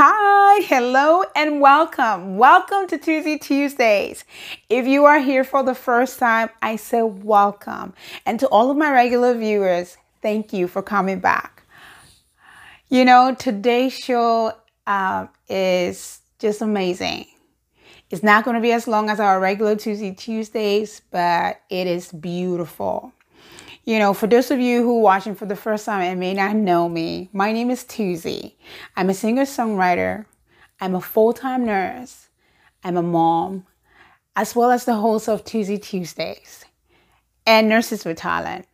Hi, 0.00 0.60
hello, 0.66 1.24
and 1.34 1.60
welcome. 1.60 2.36
Welcome 2.36 2.86
to 2.86 2.98
Tuesday 2.98 3.36
Tuesdays. 3.36 4.24
If 4.68 4.86
you 4.86 5.06
are 5.06 5.18
here 5.18 5.42
for 5.42 5.64
the 5.64 5.74
first 5.74 6.20
time, 6.20 6.50
I 6.62 6.76
say 6.76 7.02
welcome. 7.02 7.94
And 8.24 8.38
to 8.38 8.46
all 8.46 8.70
of 8.70 8.76
my 8.76 8.92
regular 8.92 9.34
viewers, 9.34 9.96
thank 10.22 10.52
you 10.52 10.68
for 10.68 10.82
coming 10.82 11.18
back. 11.18 11.64
You 12.88 13.04
know, 13.04 13.34
today's 13.36 13.92
show 13.92 14.52
um, 14.86 15.30
is 15.48 16.20
just 16.38 16.62
amazing. 16.62 17.26
It's 18.08 18.22
not 18.22 18.44
going 18.44 18.54
to 18.54 18.60
be 18.60 18.70
as 18.70 18.86
long 18.86 19.10
as 19.10 19.18
our 19.18 19.40
regular 19.40 19.74
Tuesday 19.74 20.14
Tuesdays, 20.14 21.02
but 21.10 21.60
it 21.70 21.88
is 21.88 22.12
beautiful. 22.12 23.12
You 23.88 23.98
know, 23.98 24.12
for 24.12 24.26
those 24.26 24.50
of 24.50 24.60
you 24.60 24.82
who 24.82 24.98
are 24.98 25.02
watching 25.02 25.34
for 25.34 25.46
the 25.46 25.56
first 25.56 25.86
time 25.86 26.02
and 26.02 26.20
may 26.20 26.34
not 26.34 26.54
know 26.54 26.90
me, 26.90 27.30
my 27.32 27.52
name 27.52 27.70
is 27.70 27.84
Tuesday. 27.84 28.54
I'm 28.94 29.08
a 29.08 29.14
singer 29.14 29.46
songwriter. 29.46 30.26
I'm 30.78 30.94
a 30.94 31.00
full 31.00 31.32
time 31.32 31.64
nurse. 31.64 32.28
I'm 32.84 32.98
a 32.98 33.02
mom, 33.02 33.64
as 34.36 34.54
well 34.54 34.70
as 34.70 34.84
the 34.84 34.96
host 34.96 35.26
of 35.26 35.42
Tuesday 35.42 35.78
Tuesdays 35.78 36.66
and 37.46 37.66
Nurses 37.66 38.04
with 38.04 38.18
Talent. 38.18 38.66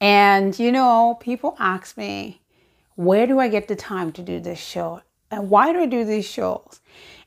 And, 0.00 0.56
you 0.56 0.70
know, 0.70 1.18
people 1.20 1.56
ask 1.58 1.96
me, 1.96 2.40
where 2.94 3.26
do 3.26 3.40
I 3.40 3.48
get 3.48 3.66
the 3.66 3.74
time 3.74 4.12
to 4.12 4.22
do 4.22 4.38
this 4.38 4.60
show? 4.60 5.02
And 5.28 5.50
why 5.50 5.72
do 5.72 5.80
I 5.80 5.86
do 5.86 6.04
these 6.04 6.24
shows? 6.24 6.80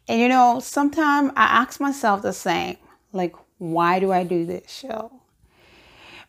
And, 0.08 0.22
you 0.22 0.30
know, 0.30 0.62
sometimes 0.62 1.34
I 1.36 1.44
ask 1.44 1.82
myself 1.82 2.22
the 2.22 2.32
same 2.32 2.78
like, 3.12 3.36
why 3.58 4.00
do 4.00 4.14
I 4.14 4.24
do 4.24 4.46
this 4.46 4.72
show? 4.72 5.12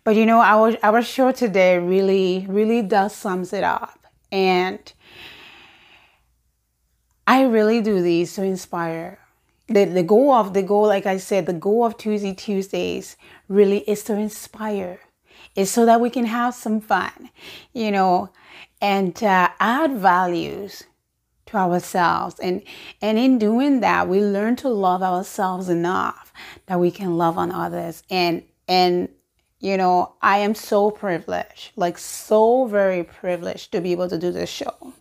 But 0.07 0.15
you 0.15 0.25
know, 0.25 0.41
our 0.41 0.77
our 0.85 1.03
show 1.03 1.33
today 1.33 1.81
really 1.81 2.47
really 2.49 2.81
does 2.81 3.13
sums 3.13 3.53
it 3.53 3.65
up, 3.65 4.07
and 4.31 4.81
I 7.27 7.43
really 7.43 7.81
do 7.81 8.01
these 8.01 8.33
to 8.37 8.45
inspire. 8.45 9.19
The, 9.67 9.85
the 9.85 10.05
goal 10.05 10.33
of 10.33 10.55
the 10.55 10.63
goal, 10.63 10.87
like 10.87 11.07
I 11.07 11.17
said, 11.17 11.47
the 11.47 11.53
goal 11.53 11.85
of 11.85 11.99
Tuesday 11.99 12.35
Tuesdays 12.35 13.17
really 13.49 13.79
is 13.91 14.05
to 14.05 14.15
inspire. 14.15 15.01
Is 15.57 15.73
so 15.73 15.85
that 15.87 16.01
we 16.01 16.09
can 16.09 16.27
have 16.27 16.55
some 16.55 16.81
fun, 16.81 17.31
you 17.73 17.91
know, 17.91 18.31
and 18.81 19.21
uh, 19.25 19.49
add 19.59 19.97
values 19.97 20.85
to 21.47 21.57
ourselves 21.57 22.39
and 22.39 22.63
and 23.03 23.19
in 23.19 23.39
doing 23.39 23.81
that 23.81 24.09
we 24.09 24.21
learn 24.21 24.55
to 24.57 24.69
love 24.69 25.03
ourselves 25.03 25.69
enough 25.69 26.33
that 26.67 26.79
we 26.79 26.91
can 26.91 27.17
love 27.17 27.39
on 27.39 27.51
others 27.51 28.03
and 28.11 28.43
and 28.67 29.09
you 29.61 29.77
know, 29.77 30.15
I 30.23 30.39
am 30.39 30.55
so 30.55 30.91
privileged, 30.91 31.73
like 31.77 31.99
so 31.99 32.67
very 32.67 33.05
privileged 33.05 33.73
to 33.73 33.81
be 33.81 33.93
able 33.93 34.09
to 34.09 34.19
do 34.19 34.31
this 34.31 34.51
show. 34.51 34.93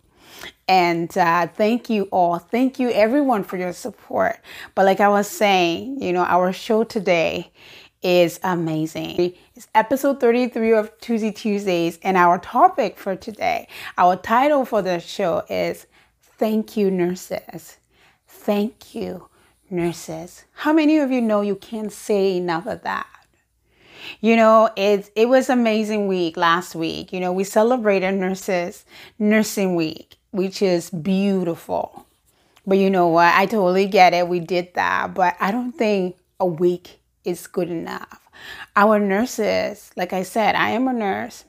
And 0.68 1.16
uh, 1.16 1.46
thank 1.46 1.88
you 1.88 2.04
all. 2.10 2.38
Thank 2.38 2.78
you, 2.78 2.90
everyone, 2.90 3.44
for 3.44 3.56
your 3.56 3.72
support. 3.72 4.38
But 4.74 4.84
like 4.84 5.00
I 5.00 5.08
was 5.08 5.28
saying, 5.28 6.02
you 6.02 6.12
know, 6.12 6.24
our 6.24 6.52
show 6.52 6.84
today 6.84 7.52
is 8.02 8.40
amazing. 8.42 9.34
It's 9.54 9.68
episode 9.74 10.20
33 10.20 10.72
of 10.72 10.98
Tuesday 11.00 11.32
Tuesdays, 11.32 11.98
and 12.02 12.16
our 12.16 12.38
topic 12.38 12.98
for 12.98 13.16
today, 13.16 13.68
our 13.98 14.16
title 14.16 14.64
for 14.64 14.82
the 14.82 15.00
show 15.00 15.44
is 15.48 15.86
Thank 16.22 16.76
You, 16.76 16.90
Nurses. 16.90 17.78
Thank 18.28 18.94
you, 18.94 19.28
nurses. 19.70 20.44
How 20.52 20.72
many 20.72 20.98
of 20.98 21.10
you 21.10 21.20
know 21.20 21.40
you 21.40 21.56
can't 21.56 21.90
say 21.90 22.36
enough 22.36 22.66
of 22.66 22.82
that? 22.82 23.06
You 24.20 24.36
know, 24.36 24.70
it 24.76 25.10
it 25.14 25.28
was 25.28 25.48
amazing 25.48 26.08
week 26.08 26.36
last 26.36 26.74
week. 26.74 27.12
You 27.12 27.20
know, 27.20 27.32
we 27.32 27.44
celebrated 27.44 28.12
nurses 28.12 28.84
nursing 29.18 29.74
week, 29.74 30.16
which 30.30 30.62
is 30.62 30.90
beautiful. 30.90 32.06
But 32.66 32.78
you 32.78 32.90
know 32.90 33.08
what? 33.08 33.32
I 33.34 33.46
totally 33.46 33.86
get 33.86 34.12
it. 34.12 34.28
We 34.28 34.40
did 34.40 34.74
that, 34.74 35.14
but 35.14 35.36
I 35.40 35.50
don't 35.52 35.72
think 35.72 36.16
a 36.40 36.46
week 36.46 37.00
is 37.24 37.46
good 37.46 37.70
enough. 37.70 38.28
Our 38.74 38.98
nurses, 38.98 39.90
like 39.96 40.12
I 40.12 40.22
said, 40.22 40.54
I 40.54 40.70
am 40.70 40.88
a 40.88 40.92
nurse. 40.92 41.44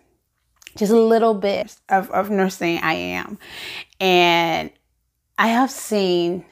Just 0.76 0.92
a 0.92 1.00
little 1.00 1.34
bit 1.34 1.76
of, 1.90 2.12
of 2.12 2.30
nursing 2.30 2.78
I 2.80 2.94
am. 2.94 3.40
And 4.00 4.70
I 5.38 5.48
have 5.48 5.72
seen, 5.72 6.46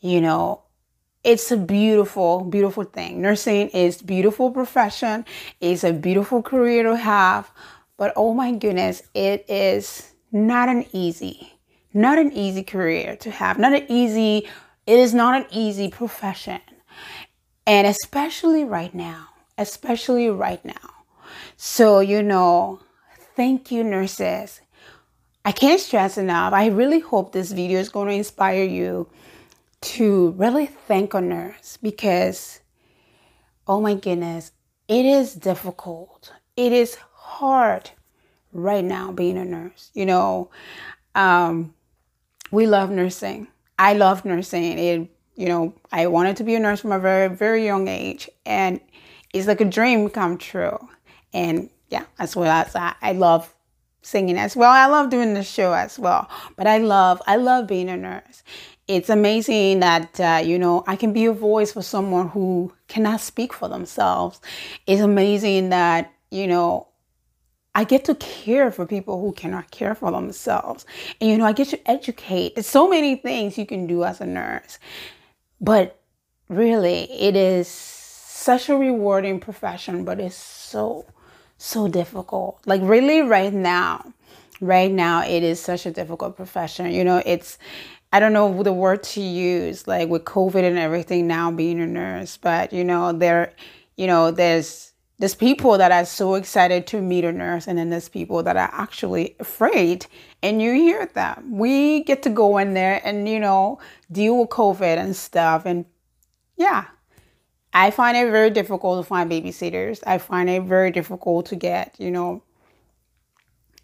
you 0.00 0.22
know, 0.22 0.62
it's 1.28 1.50
a 1.50 1.58
beautiful, 1.58 2.42
beautiful 2.42 2.84
thing. 2.84 3.20
Nursing 3.20 3.68
is 3.68 4.00
beautiful 4.00 4.50
profession. 4.50 5.26
It's 5.60 5.84
a 5.84 5.92
beautiful 5.92 6.42
career 6.42 6.82
to 6.84 6.96
have. 6.96 7.50
But 7.98 8.14
oh 8.16 8.32
my 8.32 8.52
goodness, 8.52 9.02
it 9.12 9.44
is 9.46 10.14
not 10.32 10.70
an 10.70 10.86
easy, 10.94 11.52
not 11.92 12.16
an 12.16 12.32
easy 12.32 12.62
career 12.62 13.14
to 13.16 13.30
have. 13.30 13.58
Not 13.58 13.74
an 13.74 13.84
easy, 13.90 14.48
it 14.86 14.98
is 14.98 15.12
not 15.12 15.38
an 15.38 15.46
easy 15.50 15.90
profession. 15.90 16.62
And 17.66 17.86
especially 17.86 18.64
right 18.64 18.94
now, 18.94 19.28
especially 19.58 20.30
right 20.30 20.64
now. 20.64 21.04
So, 21.58 22.00
you 22.00 22.22
know, 22.22 22.80
thank 23.36 23.70
you, 23.70 23.84
nurses. 23.84 24.62
I 25.44 25.52
can't 25.52 25.78
stress 25.78 26.16
enough. 26.16 26.54
I 26.54 26.68
really 26.68 27.00
hope 27.00 27.32
this 27.32 27.52
video 27.52 27.80
is 27.80 27.90
going 27.90 28.08
to 28.08 28.14
inspire 28.14 28.64
you 28.64 29.10
to 29.80 30.30
really 30.32 30.66
thank 30.66 31.14
a 31.14 31.20
nurse 31.20 31.78
because, 31.80 32.60
oh 33.66 33.80
my 33.80 33.94
goodness, 33.94 34.52
it 34.88 35.04
is 35.04 35.34
difficult. 35.34 36.32
It 36.56 36.72
is 36.72 36.96
hard 37.14 37.90
right 38.52 38.84
now 38.84 39.12
being 39.12 39.38
a 39.38 39.44
nurse. 39.44 39.90
You 39.94 40.06
know, 40.06 40.50
um, 41.14 41.74
we 42.50 42.66
love 42.66 42.90
nursing. 42.90 43.48
I 43.78 43.92
love 43.92 44.24
nursing. 44.24 44.78
It, 44.78 45.10
you 45.36 45.48
know, 45.48 45.74
I 45.92 46.08
wanted 46.08 46.36
to 46.38 46.44
be 46.44 46.54
a 46.56 46.58
nurse 46.58 46.80
from 46.80 46.92
a 46.92 46.98
very, 46.98 47.28
very 47.28 47.64
young 47.64 47.86
age, 47.86 48.28
and 48.44 48.80
it's 49.32 49.46
like 49.46 49.60
a 49.60 49.64
dream 49.64 50.08
come 50.10 50.38
true. 50.38 50.78
And 51.32 51.70
yeah, 51.90 52.04
as 52.18 52.34
well 52.34 52.50
as 52.50 52.74
I, 52.74 52.94
I 53.00 53.12
love 53.12 53.54
singing 54.02 54.38
as 54.38 54.56
well. 54.56 54.70
I 54.70 54.86
love 54.86 55.10
doing 55.10 55.34
the 55.34 55.44
show 55.44 55.72
as 55.72 55.98
well. 55.98 56.28
But 56.56 56.66
I 56.66 56.78
love, 56.78 57.20
I 57.26 57.36
love 57.36 57.66
being 57.66 57.88
a 57.88 57.96
nurse 57.96 58.42
it's 58.88 59.10
amazing 59.10 59.80
that 59.80 60.18
uh, 60.18 60.42
you 60.44 60.58
know 60.58 60.82
I 60.86 60.96
can 60.96 61.12
be 61.12 61.26
a 61.26 61.32
voice 61.32 61.72
for 61.72 61.82
someone 61.82 62.28
who 62.28 62.72
cannot 62.88 63.20
speak 63.20 63.52
for 63.52 63.68
themselves. 63.68 64.40
It's 64.86 65.02
amazing 65.02 65.68
that 65.68 66.12
you 66.30 66.46
know 66.46 66.88
I 67.74 67.84
get 67.84 68.06
to 68.06 68.14
care 68.16 68.72
for 68.72 68.86
people 68.86 69.20
who 69.20 69.32
cannot 69.32 69.70
care 69.70 69.94
for 69.94 70.10
themselves, 70.10 70.86
and 71.20 71.30
you 71.30 71.38
know 71.38 71.44
I 71.44 71.52
get 71.52 71.68
to 71.68 71.90
educate. 71.90 72.54
There's 72.54 72.66
so 72.66 72.88
many 72.88 73.16
things 73.16 73.58
you 73.58 73.66
can 73.66 73.86
do 73.86 74.04
as 74.04 74.20
a 74.20 74.26
nurse, 74.26 74.78
but 75.60 76.00
really 76.48 77.12
it 77.12 77.36
is 77.36 77.68
such 77.68 78.70
a 78.70 78.76
rewarding 78.76 79.38
profession, 79.38 80.04
but 80.04 80.18
it's 80.18 80.34
so 80.34 81.04
so 81.58 81.88
difficult. 81.88 82.60
Like 82.64 82.80
really, 82.82 83.20
right 83.20 83.52
now, 83.52 84.14
right 84.60 84.90
now 84.90 85.24
it 85.24 85.42
is 85.42 85.60
such 85.60 85.84
a 85.84 85.90
difficult 85.90 86.36
profession. 86.36 86.90
You 86.90 87.04
know, 87.04 87.22
it's 87.26 87.58
I 88.12 88.20
don't 88.20 88.32
know 88.32 88.62
the 88.62 88.72
word 88.72 89.02
to 89.04 89.20
use, 89.20 89.86
like 89.86 90.08
with 90.08 90.24
COVID 90.24 90.62
and 90.62 90.78
everything 90.78 91.26
now 91.26 91.50
being 91.50 91.80
a 91.80 91.86
nurse, 91.86 92.36
but 92.36 92.72
you 92.72 92.84
know, 92.84 93.12
there, 93.12 93.52
you 93.96 94.06
know, 94.06 94.30
there's 94.30 94.92
there's 95.18 95.34
people 95.34 95.76
that 95.78 95.90
are 95.90 96.04
so 96.04 96.34
excited 96.34 96.86
to 96.88 97.00
meet 97.02 97.24
a 97.24 97.32
nurse, 97.32 97.66
and 97.66 97.76
then 97.78 97.90
there's 97.90 98.08
people 98.08 98.42
that 98.44 98.56
are 98.56 98.70
actually 98.72 99.36
afraid, 99.40 100.06
and 100.42 100.62
you 100.62 100.72
hear 100.72 101.06
them. 101.06 101.58
We 101.58 102.04
get 102.04 102.22
to 102.22 102.30
go 102.30 102.58
in 102.58 102.74
there 102.74 103.00
and 103.04 103.28
you 103.28 103.40
know 103.40 103.78
deal 104.10 104.38
with 104.38 104.50
COVID 104.50 104.96
and 104.96 105.14
stuff, 105.14 105.66
and 105.66 105.84
yeah, 106.56 106.86
I 107.72 107.90
find 107.90 108.16
it 108.16 108.30
very 108.30 108.50
difficult 108.50 109.04
to 109.04 109.08
find 109.08 109.30
babysitters. 109.30 110.02
I 110.06 110.18
find 110.18 110.48
it 110.48 110.62
very 110.62 110.90
difficult 110.90 111.46
to 111.46 111.56
get, 111.56 111.94
you 111.98 112.10
know, 112.10 112.42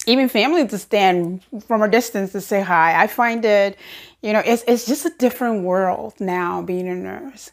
even 0.07 0.29
family 0.29 0.67
to 0.67 0.79
stand 0.79 1.43
from 1.67 1.83
a 1.83 1.89
distance 1.89 2.33
to 2.33 2.41
say 2.41 2.61
hi. 2.61 3.03
I 3.03 3.07
find 3.07 3.45
it, 3.45 3.79
you 4.23 4.33
know, 4.33 4.43
it's, 4.45 4.65
it's 4.67 4.87
just 4.87 5.07
a 5.07 5.13
different 5.19 5.65
world 5.65 6.15
now 6.21 6.63
being 6.63 6.89
a 6.89 6.95
nurse. 6.95 7.51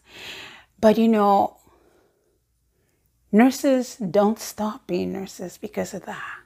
But, 0.79 0.97
you 0.97 1.07
know, 1.07 1.57
nurses 3.31 3.95
don't 3.97 4.39
stop 4.39 4.87
being 4.87 5.13
nurses 5.13 5.57
because 5.57 5.93
of 5.93 6.05
that. 6.05 6.40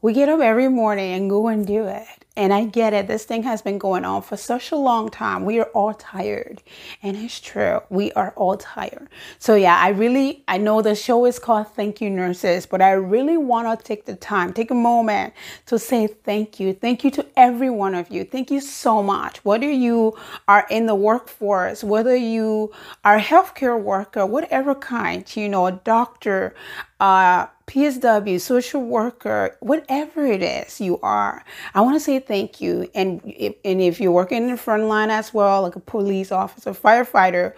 We 0.00 0.12
get 0.12 0.28
up 0.28 0.38
every 0.38 0.68
morning 0.68 1.12
and 1.12 1.28
go 1.28 1.48
and 1.48 1.66
do 1.66 1.86
it. 1.86 2.06
And 2.36 2.52
I 2.52 2.66
get 2.66 2.92
it. 2.92 3.08
This 3.08 3.24
thing 3.24 3.42
has 3.42 3.62
been 3.62 3.78
going 3.78 4.04
on 4.04 4.22
for 4.22 4.36
such 4.36 4.70
a 4.70 4.76
long 4.76 5.08
time. 5.08 5.44
We 5.44 5.58
are 5.58 5.68
all 5.74 5.92
tired. 5.92 6.62
And 7.02 7.16
it's 7.16 7.40
true. 7.40 7.80
We 7.90 8.12
are 8.12 8.32
all 8.36 8.56
tired. 8.56 9.08
So 9.40 9.56
yeah, 9.56 9.76
I 9.76 9.88
really, 9.88 10.44
I 10.46 10.56
know 10.56 10.80
the 10.80 10.94
show 10.94 11.26
is 11.26 11.40
called 11.40 11.74
Thank 11.74 12.00
You 12.00 12.10
Nurses, 12.10 12.64
but 12.64 12.80
I 12.80 12.92
really 12.92 13.36
want 13.36 13.76
to 13.76 13.84
take 13.84 14.06
the 14.06 14.14
time, 14.14 14.52
take 14.52 14.70
a 14.70 14.74
moment 14.74 15.34
to 15.66 15.80
say 15.80 16.06
thank 16.06 16.60
you. 16.60 16.74
Thank 16.74 17.02
you 17.02 17.10
to 17.10 17.26
every 17.36 17.70
one 17.70 17.96
of 17.96 18.08
you. 18.08 18.22
Thank 18.22 18.52
you 18.52 18.60
so 18.60 19.02
much. 19.02 19.44
Whether 19.44 19.68
you 19.68 20.16
are 20.46 20.64
in 20.70 20.86
the 20.86 20.94
workforce, 20.94 21.82
whether 21.82 22.14
you 22.14 22.72
are 23.04 23.16
a 23.16 23.20
healthcare 23.20 23.82
worker, 23.82 24.24
whatever 24.24 24.76
kind, 24.76 25.24
you 25.34 25.48
know, 25.48 25.66
a 25.66 25.72
doctor, 25.72 26.54
uh, 27.00 27.46
PSW, 27.68 28.40
social 28.40 28.82
worker, 28.82 29.56
whatever 29.60 30.26
it 30.26 30.42
is 30.42 30.80
you 30.80 30.98
are, 31.00 31.44
I 31.74 31.82
want 31.82 31.96
to 31.96 32.00
say 32.00 32.18
thank 32.18 32.60
you. 32.60 32.90
And 32.94 33.20
if, 33.24 33.54
and 33.64 33.80
if 33.80 34.00
you're 34.00 34.12
working 34.12 34.44
in 34.44 34.50
the 34.50 34.56
front 34.56 34.84
line 34.84 35.10
as 35.10 35.32
well, 35.32 35.62
like 35.62 35.76
a 35.76 35.80
police 35.80 36.32
officer, 36.32 36.72
firefighter, 36.72 37.52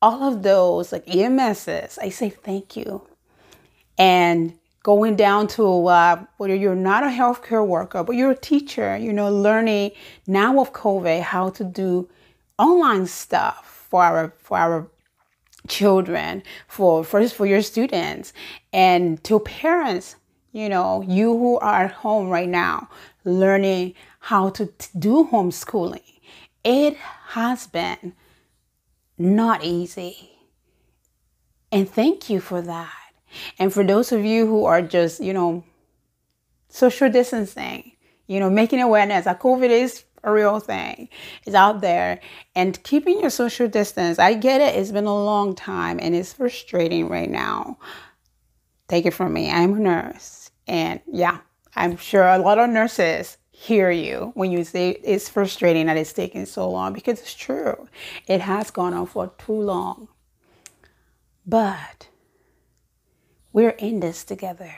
all 0.00 0.22
of 0.24 0.42
those, 0.42 0.90
like 0.90 1.06
EMSs, 1.06 1.98
I 2.00 2.08
say 2.08 2.30
thank 2.30 2.76
you. 2.76 3.06
And 3.98 4.58
going 4.82 5.16
down 5.16 5.48
to 5.48 5.86
uh, 5.86 6.24
whether 6.38 6.54
you're 6.54 6.74
not 6.74 7.02
a 7.02 7.08
healthcare 7.08 7.66
worker, 7.66 8.04
but 8.04 8.16
you're 8.16 8.30
a 8.30 8.38
teacher, 8.38 8.96
you 8.96 9.12
know, 9.12 9.30
learning 9.30 9.90
now 10.26 10.60
of 10.60 10.72
COVID 10.72 11.20
how 11.22 11.50
to 11.50 11.64
do 11.64 12.08
online 12.58 13.06
stuff 13.06 13.86
for 13.90 14.02
our 14.02 14.34
for 14.38 14.56
our 14.56 14.88
children, 15.66 16.42
for 16.68 17.04
first 17.04 17.34
for 17.34 17.46
your 17.46 17.62
students, 17.62 18.32
and 18.72 19.22
to 19.24 19.40
parents, 19.40 20.16
you 20.52 20.68
know, 20.68 21.02
you 21.02 21.36
who 21.36 21.58
are 21.58 21.84
at 21.84 21.92
home 21.92 22.28
right 22.28 22.48
now 22.48 22.88
learning 23.24 23.94
how 24.20 24.48
to 24.50 24.66
t- 24.66 24.88
do 24.98 25.28
homeschooling. 25.30 26.00
It 26.64 26.96
has 27.28 27.66
been 27.66 28.14
not 29.18 29.64
easy. 29.64 30.30
And 31.70 31.88
thank 31.88 32.30
you 32.30 32.40
for 32.40 32.62
that. 32.62 32.92
And 33.58 33.72
for 33.72 33.84
those 33.84 34.12
of 34.12 34.24
you 34.24 34.46
who 34.46 34.64
are 34.64 34.80
just, 34.80 35.22
you 35.22 35.32
know, 35.32 35.64
social 36.68 37.10
distancing, 37.10 37.92
you 38.26 38.40
know, 38.40 38.48
making 38.48 38.80
awareness 38.80 39.24
that 39.24 39.40
COVID 39.40 39.68
is 39.68 40.04
a 40.26 40.32
real 40.32 40.60
thing. 40.60 41.08
It's 41.46 41.54
out 41.54 41.80
there. 41.80 42.20
And 42.54 42.82
keeping 42.82 43.20
your 43.20 43.30
social 43.30 43.68
distance, 43.68 44.18
I 44.18 44.34
get 44.34 44.60
it. 44.60 44.74
It's 44.74 44.90
been 44.90 45.06
a 45.06 45.24
long 45.24 45.54
time 45.54 45.98
and 46.02 46.14
it's 46.14 46.34
frustrating 46.34 47.08
right 47.08 47.30
now. 47.30 47.78
Take 48.88 49.06
it 49.06 49.14
from 49.14 49.32
me. 49.32 49.50
I'm 49.50 49.74
a 49.74 49.80
nurse. 49.80 50.50
And 50.66 51.00
yeah, 51.10 51.38
I'm 51.74 51.96
sure 51.96 52.26
a 52.26 52.38
lot 52.38 52.58
of 52.58 52.68
nurses 52.68 53.38
hear 53.50 53.90
you 53.90 54.32
when 54.34 54.50
you 54.50 54.64
say 54.64 54.90
it's 55.02 55.28
frustrating 55.28 55.86
that 55.86 55.96
it's 55.96 56.12
taking 56.12 56.44
so 56.44 56.68
long 56.68 56.92
because 56.92 57.20
it's 57.20 57.34
true. 57.34 57.88
It 58.26 58.40
has 58.42 58.70
gone 58.70 58.92
on 58.92 59.06
for 59.06 59.32
too 59.38 59.52
long. 59.52 60.08
But 61.46 62.08
we're 63.52 63.70
in 63.70 64.00
this 64.00 64.24
together. 64.24 64.74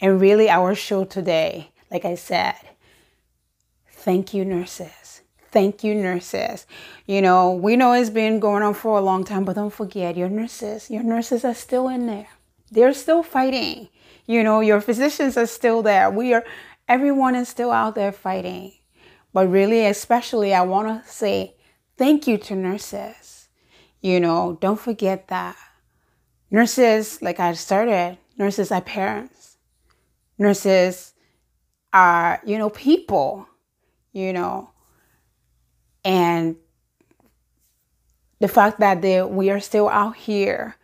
And 0.00 0.20
really, 0.20 0.48
our 0.48 0.74
show 0.74 1.04
today, 1.04 1.72
like 1.90 2.06
I 2.06 2.14
said, 2.14 2.54
Thank 4.00 4.32
you, 4.32 4.46
nurses. 4.46 5.20
Thank 5.52 5.84
you, 5.84 5.94
nurses. 5.94 6.66
You 7.06 7.20
know, 7.20 7.52
we 7.52 7.76
know 7.76 7.92
it's 7.92 8.08
been 8.08 8.40
going 8.40 8.62
on 8.62 8.72
for 8.72 8.96
a 8.96 9.02
long 9.02 9.24
time, 9.24 9.44
but 9.44 9.56
don't 9.56 9.72
forget 9.72 10.16
your 10.16 10.30
nurses. 10.30 10.90
Your 10.90 11.02
nurses 11.02 11.44
are 11.44 11.52
still 11.52 11.86
in 11.86 12.06
there. 12.06 12.28
They're 12.70 12.94
still 12.94 13.22
fighting. 13.22 13.90
You 14.26 14.42
know, 14.42 14.60
your 14.60 14.80
physicians 14.80 15.36
are 15.36 15.44
still 15.44 15.82
there. 15.82 16.10
We 16.10 16.32
are, 16.32 16.44
everyone 16.88 17.34
is 17.34 17.50
still 17.50 17.70
out 17.70 17.94
there 17.94 18.10
fighting. 18.10 18.72
But 19.34 19.50
really, 19.50 19.84
especially, 19.84 20.54
I 20.54 20.62
want 20.62 20.88
to 20.88 21.10
say 21.10 21.56
thank 21.98 22.26
you 22.26 22.38
to 22.38 22.56
nurses. 22.56 23.48
You 24.00 24.18
know, 24.18 24.56
don't 24.62 24.80
forget 24.80 25.28
that. 25.28 25.56
Nurses, 26.50 27.20
like 27.20 27.38
I 27.38 27.52
started, 27.52 28.16
nurses 28.38 28.72
are 28.72 28.80
parents. 28.80 29.58
Nurses 30.38 31.12
are, 31.92 32.40
you 32.46 32.56
know, 32.56 32.70
people 32.70 33.46
you 34.12 34.32
know. 34.32 34.70
And 36.04 36.56
the 38.38 38.48
fact 38.48 38.80
that 38.80 39.02
they, 39.02 39.22
we 39.22 39.50
are 39.50 39.60
still 39.60 39.88
out 39.88 40.16
here, 40.16 40.76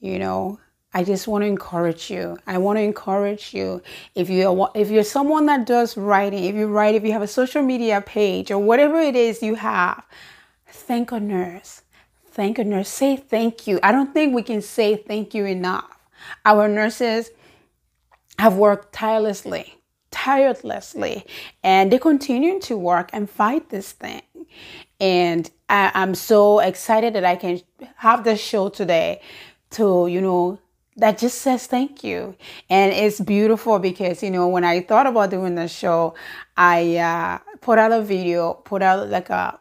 you 0.00 0.18
know, 0.18 0.58
I 0.96 1.02
just 1.02 1.26
want 1.26 1.42
to 1.42 1.46
encourage 1.46 2.08
you. 2.08 2.38
I 2.46 2.58
want 2.58 2.76
to 2.76 2.82
encourage 2.82 3.52
you. 3.52 3.82
If 4.14 4.30
you 4.30 4.68
if 4.76 4.90
you're 4.90 5.02
someone 5.02 5.46
that 5.46 5.66
does 5.66 5.96
writing, 5.96 6.44
if 6.44 6.54
you 6.54 6.68
write, 6.68 6.94
if 6.94 7.02
you 7.04 7.12
have 7.12 7.22
a 7.22 7.26
social 7.26 7.62
media 7.62 8.00
page 8.00 8.52
or 8.52 8.58
whatever 8.58 9.00
it 9.00 9.16
is 9.16 9.42
you 9.42 9.56
have, 9.56 10.04
thank 10.68 11.10
a 11.10 11.18
nurse. 11.18 11.82
Thank 12.26 12.58
a 12.58 12.64
nurse. 12.64 12.88
Say 12.88 13.16
thank 13.16 13.66
you. 13.66 13.80
I 13.82 13.90
don't 13.90 14.14
think 14.14 14.34
we 14.34 14.42
can 14.42 14.62
say 14.62 14.94
thank 14.96 15.34
you 15.34 15.46
enough. 15.46 15.98
Our 16.44 16.68
nurses 16.68 17.30
have 18.38 18.56
worked 18.56 18.92
tirelessly 18.92 19.74
tirelessly 20.24 21.24
and 21.62 21.92
they 21.92 21.98
continue 21.98 22.58
to 22.58 22.76
work 22.78 23.10
and 23.12 23.28
fight 23.28 23.68
this 23.68 23.92
thing. 23.92 24.22
And 24.98 25.50
I, 25.68 25.90
I'm 25.94 26.14
so 26.14 26.60
excited 26.60 27.14
that 27.14 27.24
I 27.24 27.36
can 27.36 27.60
have 27.96 28.24
this 28.24 28.40
show 28.40 28.70
today 28.70 29.20
to, 29.70 30.06
you 30.06 30.20
know, 30.20 30.58
that 30.96 31.18
just 31.18 31.42
says 31.42 31.66
thank 31.66 32.04
you. 32.04 32.36
And 32.70 32.92
it's 32.92 33.20
beautiful 33.20 33.78
because, 33.78 34.22
you 34.22 34.30
know, 34.30 34.48
when 34.48 34.64
I 34.64 34.80
thought 34.80 35.06
about 35.06 35.30
doing 35.30 35.56
the 35.56 35.68
show, 35.68 36.14
I 36.56 36.96
uh, 36.96 37.38
put 37.60 37.78
out 37.78 37.92
a 37.92 38.00
video, 38.00 38.54
put 38.54 38.80
out 38.80 39.08
like 39.08 39.28
a 39.28 39.60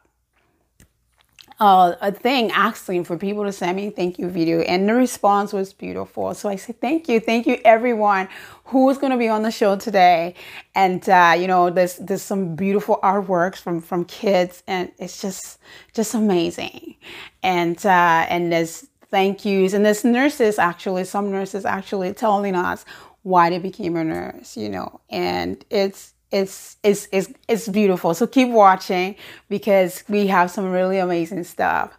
uh, 1.59 1.95
a 2.01 2.11
thing 2.11 2.51
asking 2.51 3.03
for 3.03 3.17
people 3.17 3.44
to 3.44 3.51
send 3.51 3.75
me 3.75 3.89
thank 3.89 4.17
you 4.19 4.29
video 4.29 4.61
and 4.61 4.88
the 4.88 4.94
response 4.94 5.53
was 5.53 5.73
beautiful. 5.73 6.33
So 6.33 6.50
i 6.50 6.55
said 6.55 6.79
thank 6.81 7.07
you 7.07 7.19
thank 7.19 7.45
you 7.45 7.59
everyone 7.63 8.27
who's 8.65 8.97
going 8.97 9.11
to 9.11 9.17
be 9.17 9.27
on 9.27 9.44
the 9.44 9.51
show 9.51 9.75
today. 9.75 10.35
And 10.75 11.07
uh, 11.07 11.35
you 11.38 11.47
know 11.47 11.69
there's 11.69 11.97
there's 11.97 12.21
some 12.21 12.55
beautiful 12.55 13.00
artworks 13.03 13.57
from 13.57 13.81
from 13.81 14.05
kids 14.05 14.63
and 14.67 14.91
it's 14.97 15.21
just 15.21 15.59
just 15.94 16.13
amazing. 16.13 16.95
And 17.44 17.83
uh, 17.85 18.25
and 18.29 18.51
there's 18.51 18.88
thank 19.09 19.45
yous 19.45 19.73
and 19.73 19.85
there's 19.85 20.03
nurses 20.03 20.57
actually 20.57 21.03
some 21.03 21.31
nurses 21.31 21.65
actually 21.65 22.13
telling 22.13 22.55
us 22.55 22.83
why 23.21 23.50
they 23.51 23.59
became 23.59 23.95
a 23.95 24.03
nurse 24.03 24.57
you 24.57 24.67
know 24.67 25.00
and 25.11 25.63
it's 25.69 26.13
it's 26.33 26.77
it's 26.83 27.07
it's 27.12 27.31
it's 27.47 27.68
beautiful. 27.68 28.13
So 28.13 28.25
keep 28.27 28.50
watching 28.50 29.15
because 29.50 30.03
we 30.09 30.27
have 30.27 30.50
some 30.51 30.71
really 30.71 30.97
amazing 30.97 31.44
stuff. 31.44 31.95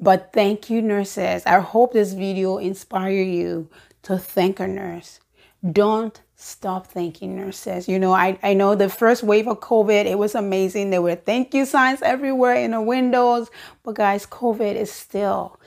But 0.00 0.32
thank 0.32 0.68
you, 0.68 0.82
nurses. 0.82 1.44
I 1.46 1.60
hope 1.60 1.92
this 1.92 2.12
video 2.12 2.58
inspire 2.58 3.22
you 3.22 3.70
to 4.02 4.18
thank 4.18 4.60
a 4.60 4.66
nurse. 4.66 5.20
Don't 5.72 6.20
stop 6.34 6.88
thanking 6.88 7.34
nurses. 7.34 7.88
You 7.88 7.98
know, 7.98 8.12
I, 8.12 8.38
I 8.42 8.54
know 8.54 8.74
the 8.74 8.88
first 8.88 9.22
wave 9.22 9.48
of 9.48 9.60
COVID, 9.60 10.04
it 10.04 10.18
was 10.18 10.34
amazing. 10.34 10.90
There 10.90 11.00
were 11.00 11.14
thank 11.14 11.54
you 11.54 11.64
signs 11.64 12.02
everywhere 12.02 12.56
in 12.56 12.72
the 12.72 12.80
windows. 12.80 13.50
But 13.82 13.94
guys, 13.94 14.26
COVID 14.26 14.74
is 14.74 14.92
still, 14.92 15.58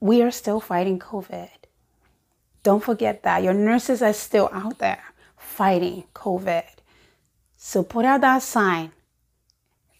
we 0.00 0.22
are 0.22 0.32
still 0.32 0.60
fighting 0.60 0.98
COVID. 0.98 1.50
Don't 2.64 2.82
forget 2.82 3.22
that. 3.22 3.44
Your 3.44 3.54
nurses 3.54 4.02
are 4.02 4.12
still 4.12 4.50
out 4.52 4.78
there 4.78 5.04
fighting 5.36 6.04
COVID. 6.14 6.64
So 7.58 7.82
put 7.82 8.04
out 8.04 8.22
that 8.22 8.42
sign. 8.42 8.92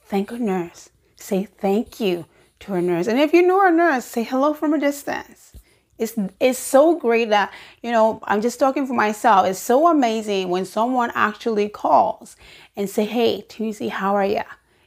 Thank 0.05 0.31
a 0.31 0.39
nurse. 0.39 0.91
Say 1.17 1.45
thank 1.45 2.01
you 2.01 2.25
to 2.61 2.75
a 2.75 2.81
nurse. 2.81 3.09
And 3.09 3.19
if 3.19 3.35
you 3.35 3.43
know 3.43 3.67
a 3.67 3.71
nurse, 3.71 4.05
say 4.05 4.23
hello 4.23 4.55
from 4.55 4.73
a 4.73 4.81
distance. 4.81 5.53
It's, 5.99 6.15
it's 6.39 6.59
so 6.59 6.97
great 6.97 7.31
that, 7.31 7.53
you 7.83 7.91
know, 7.91 8.21
I'm 8.23 8.41
just 8.41 8.61
talking 8.61 8.87
for 8.87 8.95
myself. 8.95 9.47
It's 9.49 9.59
so 9.59 9.89
amazing 9.89 10.49
when 10.49 10.65
someone 10.65 11.11
actually 11.17 11.69
calls 11.69 12.37
and 12.77 12.89
say, 12.89 13.05
hey, 13.05 13.45
Tuesday, 13.49 13.89
how 13.89 14.15
are 14.15 14.25
you? 14.25 14.43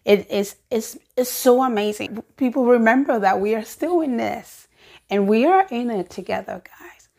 It 0.05 0.31
is 0.31 0.55
it's, 0.71 0.97
it's 1.17 1.29
so 1.29 1.63
amazing. 1.63 2.23
People 2.37 2.65
remember 2.65 3.19
that 3.19 3.41
we 3.41 3.53
are 3.53 3.65
still 3.65 3.99
in 3.99 4.15
this 4.15 4.69
and 5.09 5.27
we 5.27 5.45
are 5.45 5.67
in 5.69 5.91
it 5.91 6.09
together, 6.09 6.63
guys. 6.65 7.09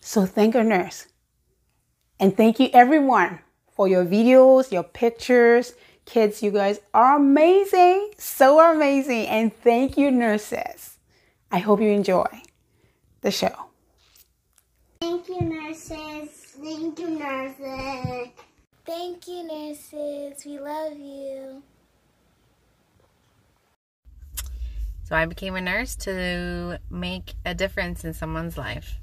So 0.00 0.24
thank 0.24 0.54
a 0.54 0.62
nurse. 0.62 1.08
And 2.20 2.36
thank 2.36 2.60
you 2.60 2.70
everyone 2.72 3.40
for 3.76 3.86
your 3.86 4.04
videos, 4.04 4.72
your 4.72 4.82
pictures. 4.82 5.74
Kids, 6.06 6.42
you 6.42 6.50
guys 6.50 6.80
are 6.94 7.16
amazing, 7.16 8.10
so 8.16 8.58
amazing. 8.60 9.26
And 9.26 9.54
thank 9.54 9.98
you, 9.98 10.10
nurses. 10.10 10.98
I 11.50 11.58
hope 11.58 11.80
you 11.80 11.90
enjoy 11.90 12.42
the 13.20 13.30
show. 13.30 13.54
Thank 15.00 15.28
you, 15.28 15.40
nurses. 15.42 16.56
Thank 16.62 16.98
you, 16.98 17.10
nurses. 17.10 18.28
Thank 18.84 19.28
you, 19.28 19.46
nurses. 19.46 20.44
We 20.46 20.58
love 20.58 20.96
you. 20.96 21.62
So 25.04 25.14
I 25.14 25.26
became 25.26 25.54
a 25.54 25.60
nurse 25.60 25.94
to 25.96 26.80
make 26.90 27.34
a 27.44 27.54
difference 27.54 28.04
in 28.04 28.14
someone's 28.14 28.56
life. 28.56 28.98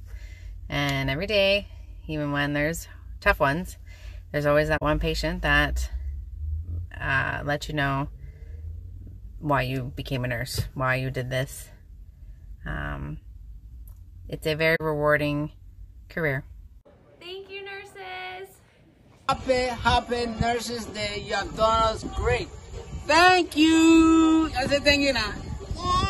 And 0.67 1.09
every 1.09 1.27
day, 1.27 1.67
even 2.07 2.31
when 2.31 2.53
there's 2.53 2.87
tough 3.21 3.39
ones, 3.39 3.77
there's 4.33 4.45
always 4.47 4.67
that 4.67 4.81
one 4.81 4.99
patient 4.99 5.43
that 5.43 5.89
uh, 6.99 7.43
lets 7.45 7.69
you 7.69 7.75
know 7.75 8.09
why 9.39 9.61
you 9.61 9.93
became 9.95 10.25
a 10.25 10.27
nurse, 10.27 10.65
why 10.73 10.95
you 10.95 11.11
did 11.11 11.29
this. 11.29 11.69
Um, 12.65 13.19
it's 14.27 14.47
a 14.47 14.55
very 14.55 14.77
rewarding 14.79 15.51
career. 16.09 16.43
Thank 17.19 17.51
you, 17.51 17.63
nurses. 17.63 18.55
Happy, 19.29 19.65
happy 19.65 20.25
Nurses 20.41 20.85
Day. 20.87 21.23
You 21.27 21.35
have 21.35 21.55
done 21.55 21.93
us 21.93 22.03
great. 22.15 22.47
Thank 23.05 23.55
you. 23.55 24.49
I 24.57 24.65
said 24.65 24.83
thank 24.83 25.03
you 25.03 25.13
now. 25.13 25.31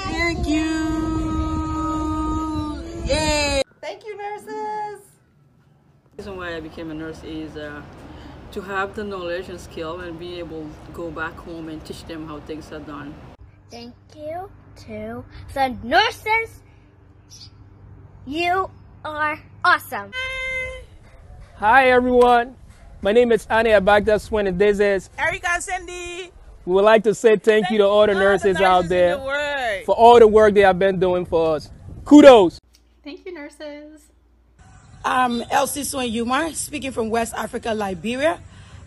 Thank 0.06 0.48
you. 0.48 0.64
Yay. 3.06 3.64
Thank 3.82 4.06
you, 4.06 4.16
nurses. 4.16 5.02
The 6.16 6.18
reason 6.20 6.38
why 6.38 6.56
I 6.56 6.62
became 6.62 6.90
a 6.90 6.94
nurse 6.94 7.22
is 7.24 7.58
uh, 7.58 7.82
to 8.54 8.62
have 8.62 8.96
the 8.96 9.04
knowledge 9.04 9.50
and 9.50 9.60
skill 9.60 10.02
and 10.02 10.20
be 10.20 10.38
able 10.38 10.62
to 10.86 10.92
go 10.94 11.10
back 11.10 11.34
home 11.34 11.70
and 11.70 11.84
teach 11.86 12.06
them 12.06 12.28
how 12.28 12.40
things 12.42 12.72
are 12.72 12.80
done. 12.80 13.14
Thank 13.72 13.96
you 14.16 14.50
to 14.86 15.26
the 15.56 15.76
nurses. 15.84 16.62
You 18.28 18.70
are 19.04 19.40
awesome. 19.66 20.12
Hi 21.56 21.90
everyone, 21.90 22.56
my 23.02 23.12
name 23.12 23.32
is 23.32 23.48
Annie 23.50 23.72
Abagda 23.72 24.22
Swin 24.22 24.46
and 24.46 24.60
this 24.60 24.80
is 24.80 25.10
Erica 25.18 25.60
Cindy. 25.60 26.32
We 26.66 26.74
would 26.74 26.86
like 26.86 27.04
to 27.06 27.16
say 27.16 27.38
thank, 27.38 27.72
you 27.72 27.80
to 27.80 27.88
all 27.88 28.06
the 28.06 28.14
nurses, 28.14 28.58
out 28.58 28.88
there 28.88 29.18
for 29.84 29.96
all 29.96 30.20
the 30.20 30.28
work 30.28 30.54
they 30.54 30.62
have 30.62 30.78
been 30.78 31.00
doing 31.00 31.26
for 31.26 31.56
us. 31.56 31.72
Kudos. 32.06 32.60
Thank 33.04 33.26
you, 33.26 33.34
nurses. 33.34 34.13
I'm 35.06 35.42
Elsie 35.52 35.84
Swen 35.84 36.10
Yuma, 36.12 36.54
speaking 36.56 36.92
from 36.92 37.10
West 37.10 37.34
Africa, 37.34 37.74
Liberia. 37.74 38.40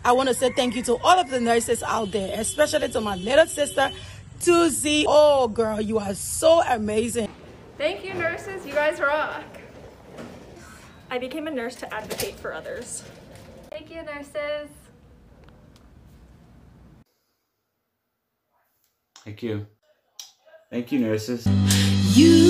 I 0.03 0.13
want 0.13 0.29
to 0.29 0.35
say 0.35 0.51
thank 0.51 0.75
you 0.75 0.81
to 0.83 0.95
all 0.97 1.19
of 1.19 1.29
the 1.29 1.39
nurses 1.39 1.83
out 1.83 2.11
there, 2.11 2.39
especially 2.39 2.89
to 2.89 3.01
my 3.01 3.15
little 3.15 3.45
sister, 3.45 3.91
Tuzi. 4.39 5.05
Oh, 5.07 5.47
girl, 5.47 5.79
you 5.79 5.99
are 5.99 6.15
so 6.15 6.63
amazing. 6.63 7.29
Thank 7.77 8.03
you, 8.03 8.15
nurses. 8.15 8.65
You 8.65 8.73
guys 8.73 8.99
rock. 8.99 9.43
I 11.11 11.19
became 11.19 11.45
a 11.47 11.51
nurse 11.51 11.75
to 11.75 11.93
advocate 11.93 12.35
for 12.39 12.51
others. 12.51 13.03
Thank 13.69 13.91
you, 13.91 14.01
nurses. 14.01 14.69
Thank 19.23 19.43
you. 19.43 19.67
Thank 20.71 20.91
you, 20.91 20.99
nurses. 20.99 21.45
You, 22.17 22.27
you 22.27 22.46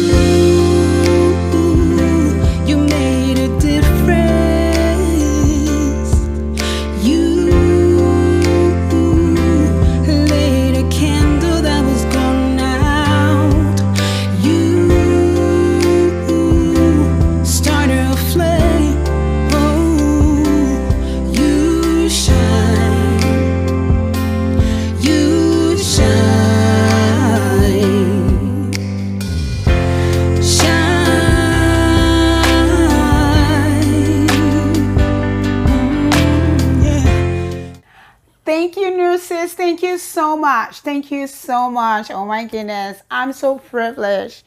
so 39.97 40.37
much. 40.37 40.79
Thank 40.79 41.11
you 41.11 41.27
so 41.27 41.69
much. 41.69 42.11
Oh 42.11 42.25
my 42.25 42.45
goodness. 42.45 43.01
I'm 43.11 43.33
so 43.33 43.59
privileged, 43.59 44.43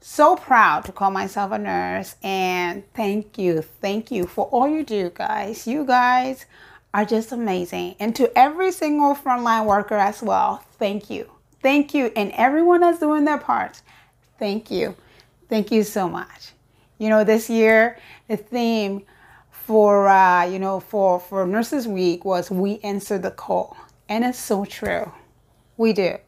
so 0.00 0.36
proud 0.36 0.84
to 0.86 0.92
call 0.92 1.10
myself 1.10 1.52
a 1.52 1.58
nurse. 1.58 2.16
And 2.22 2.82
thank 2.94 3.38
you. 3.38 3.62
Thank 3.62 4.10
you 4.10 4.26
for 4.26 4.46
all 4.46 4.68
you 4.68 4.84
do, 4.84 5.10
guys. 5.14 5.66
You 5.66 5.84
guys 5.84 6.46
are 6.94 7.04
just 7.04 7.32
amazing. 7.32 7.96
And 7.98 8.14
to 8.16 8.36
every 8.36 8.72
single 8.72 9.14
frontline 9.14 9.66
worker 9.66 9.96
as 9.96 10.22
well, 10.22 10.64
thank 10.78 11.10
you. 11.10 11.30
Thank 11.62 11.94
you. 11.94 12.12
And 12.16 12.32
everyone 12.32 12.80
that's 12.80 13.00
doing 13.00 13.24
their 13.24 13.38
part, 13.38 13.82
thank 14.38 14.70
you. 14.70 14.96
Thank 15.48 15.70
you 15.70 15.82
so 15.82 16.08
much. 16.08 16.52
You 16.98 17.08
know, 17.08 17.24
this 17.24 17.50
year, 17.50 17.98
the 18.28 18.36
theme 18.36 19.02
for 19.66 20.06
uh, 20.08 20.44
you 20.44 20.58
know 20.60 20.78
for 20.78 21.18
for 21.18 21.44
Nurses 21.46 21.88
Week 21.88 22.24
was 22.24 22.50
we 22.50 22.78
answer 22.84 23.18
the 23.18 23.32
call, 23.32 23.76
and 24.08 24.24
it's 24.24 24.38
so 24.38 24.64
true. 24.64 25.12
We 25.76 25.92
do. 25.92 26.18